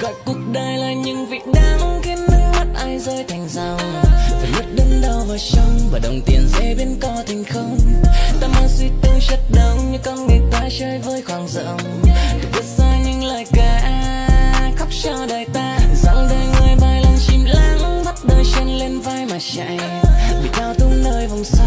gọi 0.00 0.14
cuộc 0.24 0.38
đời 0.52 0.78
là 0.78 0.92
những 0.92 1.26
vị 1.26 1.38
đáng 1.54 2.00
khiến 2.02 2.18
nước 2.28 2.50
mắt 2.52 2.66
ai 2.74 2.98
rơi 2.98 3.24
thành 3.28 3.48
dòng. 3.48 4.02
Phải 4.40 4.50
nuốt 4.52 4.64
đớn 4.74 5.00
đau 5.02 5.24
vào 5.28 5.38
trong 5.38 5.78
và 5.92 5.98
đồng 5.98 6.20
tiền 6.26 6.48
dễ 6.48 6.74
biến 6.74 6.96
co 7.00 7.22
thành 7.26 7.44
không. 7.44 7.78
Ta 8.40 8.48
mang 8.48 8.68
suy 8.68 8.86
tư 9.02 9.10
chất 9.28 9.40
đống 9.54 9.92
như 9.92 9.98
con 10.04 10.26
người 10.26 10.40
ta 10.52 10.68
chơi 10.78 10.98
với 10.98 11.22
khoảng 11.22 11.48
rộng. 11.48 11.80
Được 12.42 12.48
vượt 12.52 12.64
xa 12.64 12.98
những 13.06 13.24
lời 13.24 13.44
ca 13.52 13.98
khóc 14.76 14.88
cho 15.02 15.26
đời 15.28 15.46
ta. 15.52 15.78
Dạo 15.94 16.26
đời 16.30 16.46
người 16.60 16.76
bay 16.80 17.02
lăn 17.02 17.16
chim 17.26 17.44
lắng, 17.44 18.02
bắt 18.04 18.24
đời 18.24 18.44
chân 18.54 18.78
lên 18.78 19.00
vai 19.00 19.26
mà 19.26 19.38
chạy. 19.56 19.78
Bị 20.42 20.48
thao 20.52 20.74
tung 20.74 21.02
nơi 21.04 21.26
vòng 21.26 21.44
xa 21.44 21.57